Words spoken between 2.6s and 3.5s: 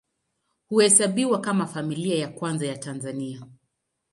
ya Tanzania.